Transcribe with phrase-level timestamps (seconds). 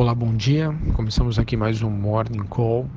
[0.00, 0.74] Olá, bom dia.
[0.94, 2.88] Começamos aqui mais um Morning Call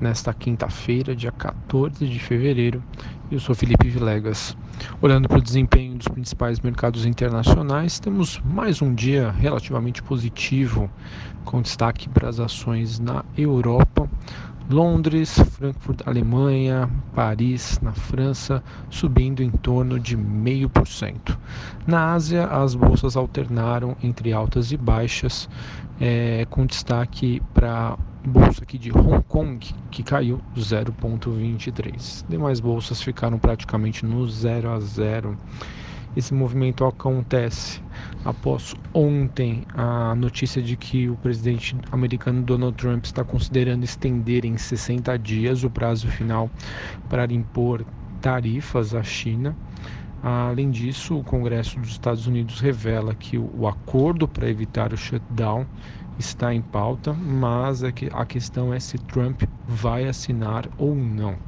[0.00, 2.82] nesta quinta-feira, dia 14 de fevereiro.
[3.30, 4.56] Eu sou Felipe Vilegas.
[5.00, 10.90] Olhando para o desempenho dos principais mercados internacionais, temos mais um dia relativamente positivo,
[11.44, 14.10] com destaque para as ações na Europa.
[14.70, 21.38] Londres, Frankfurt, Alemanha, Paris, na França, subindo em torno de 0,5%.
[21.86, 25.48] Na Ásia, as bolsas alternaram entre altas e baixas,
[25.98, 32.24] é, com destaque para a bolsa aqui de Hong Kong, que caiu 0,23.
[32.28, 35.38] Demais bolsas ficaram praticamente no 0 a 0.
[36.18, 37.80] Esse movimento acontece
[38.24, 44.58] após ontem a notícia de que o presidente americano Donald Trump está considerando estender em
[44.58, 46.50] 60 dias o prazo final
[47.08, 47.84] para impor
[48.20, 49.56] tarifas à China.
[50.20, 55.64] Além disso, o Congresso dos Estados Unidos revela que o acordo para evitar o shutdown
[56.18, 61.47] está em pauta, mas é a questão é se Trump vai assinar ou não.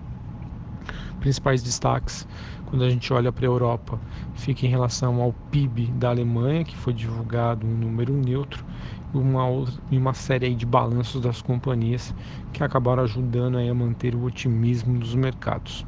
[1.21, 2.27] Principais destaques
[2.71, 3.99] quando a gente olha para a Europa,
[4.33, 8.65] fica em relação ao PIB da Alemanha, que foi divulgado um número neutro,
[9.13, 12.15] e uma, outra, uma série de balanços das companhias
[12.53, 15.85] que acabaram ajudando a manter o otimismo dos mercados.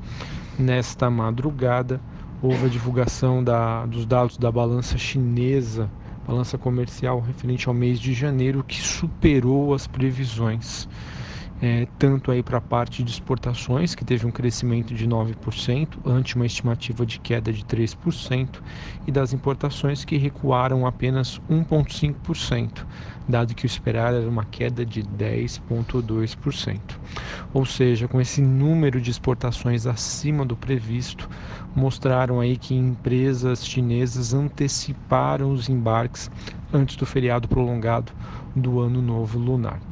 [0.58, 2.00] Nesta madrugada,
[2.42, 5.88] houve a divulgação da, dos dados da balança chinesa,
[6.26, 10.88] balança comercial referente ao mês de janeiro, que superou as previsões
[11.62, 16.34] é, tanto aí para a parte de exportações, que teve um crescimento de 9%, ante
[16.34, 18.60] uma estimativa de queda de 3%,
[19.06, 22.84] e das importações que recuaram apenas 1,5%,
[23.28, 26.98] dado que o esperado era uma queda de 10,2%.
[27.52, 31.30] Ou seja, com esse número de exportações acima do previsto,
[31.76, 36.28] mostraram aí que empresas chinesas anteciparam os embarques
[36.72, 38.12] antes do feriado prolongado
[38.52, 39.91] do Ano Novo Lunar.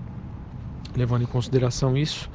[0.94, 2.28] Levando em consideração isso,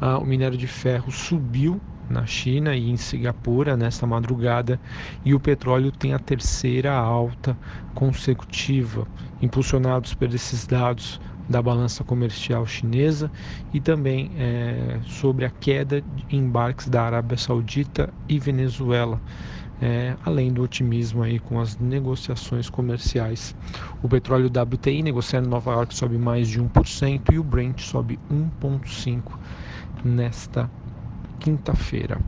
[0.00, 4.80] ah, o minério de ferro subiu na China e em Singapura nesta madrugada
[5.24, 7.58] e o petróleo tem a terceira alta
[7.94, 9.08] consecutiva,
[9.40, 11.18] impulsionados por esses dados
[11.48, 13.30] da balança comercial chinesa
[13.72, 19.22] e também é, sobre a queda de embarques da Arábia Saudita e Venezuela
[19.82, 23.54] é, além do otimismo aí com as negociações comerciais.
[24.00, 28.18] O petróleo WTI negociando em Nova York sobe mais de 1% e o Brent sobe
[28.30, 29.22] 1,5%
[30.04, 30.70] nesta
[31.40, 32.20] quinta-feira.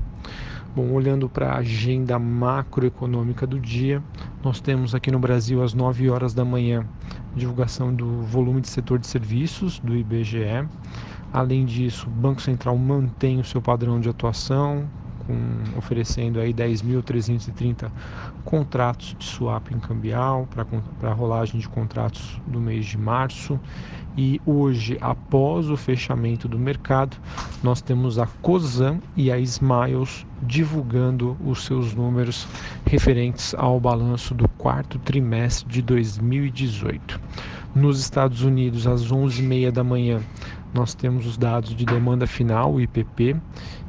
[0.75, 4.03] Bom, olhando para a agenda macroeconômica do dia,
[4.43, 6.85] nós temos aqui no Brasil às 9 horas da manhã
[7.37, 10.69] divulgação do volume de setor de serviços do IBGE.
[11.33, 14.89] Além disso, o Banco Central mantém o seu padrão de atuação,
[15.27, 17.91] com, oferecendo aí 10.330
[18.45, 23.59] contratos de swap em cambial para a rolagem de contratos do mês de março.
[24.17, 27.17] E hoje, após o fechamento do mercado,
[27.63, 32.47] nós temos a COSAN e a Smiles divulgando os seus números
[32.87, 37.21] referentes ao balanço do quarto trimestre de 2018.
[37.75, 40.21] Nos Estados Unidos, às 11h30 da manhã,
[40.75, 43.37] nós temos os dados de demanda final, IPP,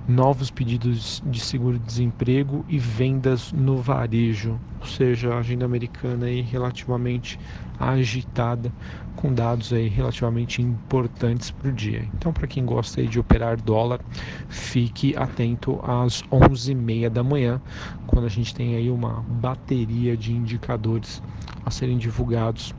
[0.08, 7.40] novos pedidos de seguro-desemprego e vendas no varejo, ou seja, a agenda americana aí relativamente
[7.80, 8.72] agitada,
[9.16, 12.08] com dados aí relativamente importantes para o dia.
[12.14, 14.00] Então, para quem gosta aí de operar dólar,
[14.48, 17.60] fique atento às 11h30 da manhã,
[18.06, 21.22] quando a gente tem aí uma bateria de indicadores
[21.66, 22.76] a serem divulgados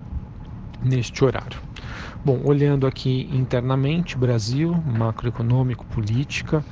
[0.80, 1.65] neste horário.
[2.26, 6.64] Bom, olhando aqui internamente, Brasil, macroeconômico, política,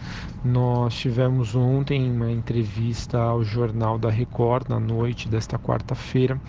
[0.44, 6.40] nós tivemos ontem uma entrevista ao Jornal da Record, na noite desta quarta-feira,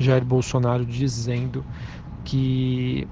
[0.00, 1.62] Jair Bolsonaro dizendo
[2.24, 3.06] que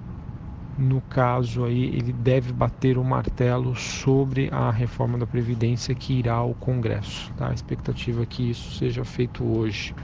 [0.79, 6.33] no caso aí ele deve bater o martelo sobre a reforma da previdência que irá
[6.33, 7.31] ao Congresso.
[7.37, 7.51] Tá?
[7.51, 9.95] A expectativa é que isso seja feito hoje.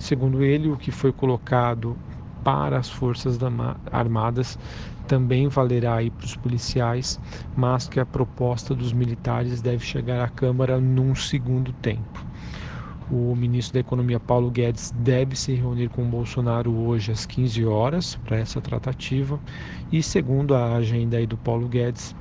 [0.00, 1.96] Segundo ele, o que foi colocado
[2.44, 3.38] para as Forças
[3.90, 4.58] Armadas
[5.08, 7.18] também valerá aí para os policiais,
[7.56, 12.24] mas que a proposta dos militares deve chegar à Câmara num segundo tempo.
[13.10, 18.18] O ministro da Economia Paulo Guedes deve se reunir com Bolsonaro hoje às 15 horas
[18.24, 19.38] para essa tratativa
[19.92, 22.16] e segundo a agenda aí do Paulo Guedes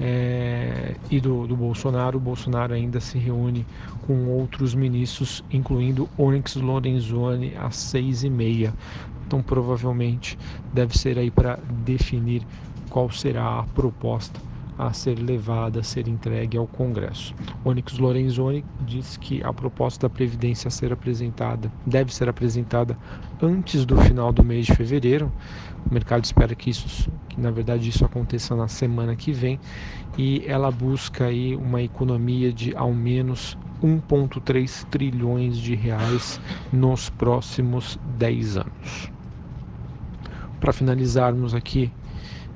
[0.00, 3.66] é, e do, do Bolsonaro, o Bolsonaro ainda se reúne
[4.06, 8.74] com outros ministros, incluindo Onyx Lorenzoni às seis e meia
[9.30, 10.36] então provavelmente
[10.74, 12.42] deve ser aí para definir
[12.88, 14.40] qual será a proposta
[14.76, 17.32] a ser levada, a ser entregue ao Congresso.
[17.64, 22.98] Onyx Lorenzoni disse que a proposta da Previdência ser apresentada, deve ser apresentada
[23.40, 25.30] antes do final do mês de fevereiro.
[25.88, 29.60] O mercado espera que isso, que na verdade isso aconteça na semana que vem
[30.18, 36.40] e ela busca aí uma economia de ao menos 1,3 trilhões de reais
[36.72, 39.19] nos próximos 10 anos.
[40.60, 41.90] Para finalizarmos aqui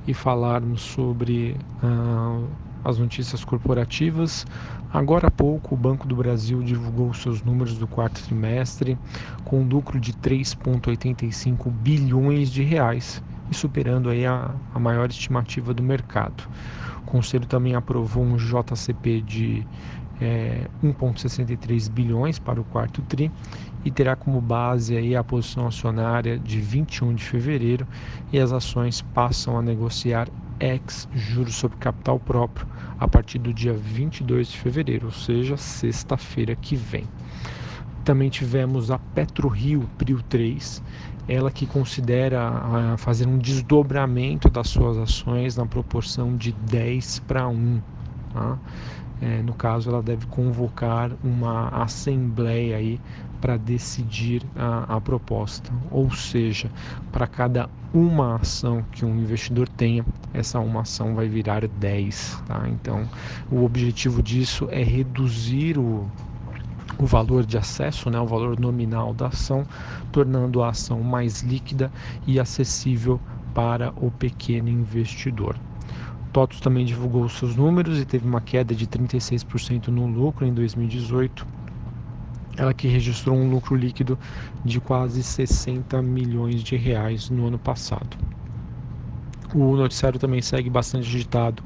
[0.07, 2.47] e falarmos sobre uh,
[2.85, 4.47] as notícias corporativas,
[4.93, 8.99] agora há pouco o Banco do Brasil divulgou seus números do quarto trimestre
[9.47, 15.83] com lucro de 3,85 bilhões de reais e superando aí a, a maior estimativa do
[15.83, 16.45] mercado.
[16.99, 19.67] O Conselho também aprovou um JCP de
[20.21, 23.31] é, 1,63 bilhões para o quarto TRI
[23.85, 27.87] e terá como base aí a posição acionária de 21 de fevereiro
[28.33, 30.29] e as ações passam a negociar
[30.61, 32.67] ex juros sobre capital próprio
[32.99, 37.05] a partir do dia 22 de fevereiro, ou seja, sexta-feira que vem.
[38.05, 40.83] Também tivemos a PetroRio Prio 3,
[41.27, 47.49] ela que considera ah, fazer um desdobramento das suas ações na proporção de 10 para
[47.49, 47.81] 1.
[48.33, 48.59] Tá?
[49.25, 53.01] É, no caso, ela deve convocar uma assembleia aí
[53.41, 55.73] para decidir a, a, proposta.
[55.91, 56.71] Ou seja,
[57.11, 60.05] para cada uma ação que um investidor tenha,
[60.35, 62.43] essa uma ação vai virar 10.
[62.47, 62.69] Tá?
[62.69, 63.09] Então,
[63.51, 66.07] o objetivo disso é reduzir o,
[66.99, 69.67] o valor de acesso, né, o valor nominal da ação,
[70.13, 71.91] tornando a ação mais líquida
[72.27, 73.19] e acessível
[73.55, 75.57] para o pequeno investidor.
[76.35, 81.47] TOTUS também divulgou seus números e teve uma queda de 36% no lucro em 2018.
[82.57, 84.19] Ela que registrou um lucro líquido
[84.65, 88.17] de quase 60 milhões de reais no ano passado.
[89.55, 91.63] O noticiário também segue bastante agitado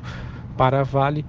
[0.55, 1.25] para a Vale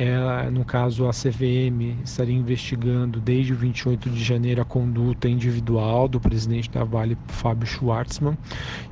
[0.00, 6.06] é, no caso, a CVM estaria investigando desde o 28 de janeiro a conduta individual
[6.06, 8.38] do presidente da Vale, Fábio Schwartzman,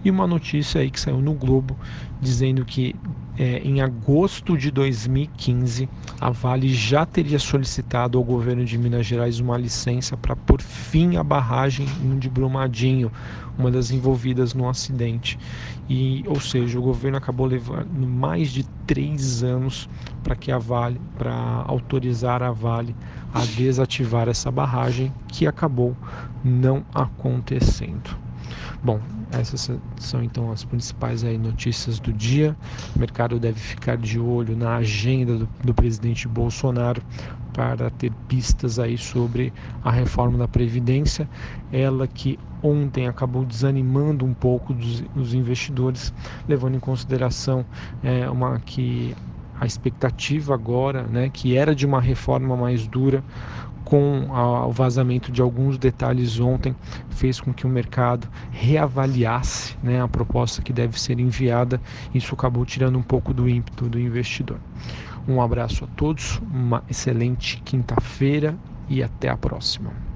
[0.05, 1.79] e uma notícia aí que saiu no Globo
[2.21, 2.93] dizendo que
[3.39, 5.89] é, em agosto de 2015
[6.21, 11.17] a Vale já teria solicitado ao governo de Minas Gerais uma licença para pôr fim
[11.17, 11.87] à barragem
[12.19, 13.13] de Brumadinho,
[13.59, 15.39] uma das envolvidas no acidente.
[15.89, 19.89] E, ou seja, o governo acabou levando mais de três anos
[20.23, 21.35] para que a Vale, para
[21.67, 22.95] autorizar a Vale
[23.35, 25.95] a desativar essa barragem, que acabou
[26.43, 28.26] não acontecendo.
[28.83, 29.01] Bom,
[29.31, 32.57] essas são então as principais aí notícias do dia.
[32.95, 37.03] O mercado deve ficar de olho na agenda do, do presidente Bolsonaro
[37.53, 39.53] para ter pistas aí sobre
[39.83, 41.29] a reforma da Previdência.
[41.73, 46.13] Ela que ontem acabou desanimando um pouco dos, dos investidores,
[46.47, 47.67] levando em consideração
[48.03, 49.17] é, uma que
[49.59, 53.25] a expectativa agora, né, que era de uma reforma mais dura,
[53.87, 56.75] com o vazamento de alguns detalhes ontem,
[57.11, 61.81] fez com que o mercado reavaliasse né, a proposta que deve ser enviada.
[62.13, 64.59] Isso acabou tirando um pouco do ímpeto do investidor.
[65.29, 70.16] Um abraço a todos, uma excelente quinta-feira e até a próxima.